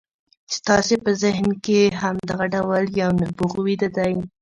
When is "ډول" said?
2.55-2.83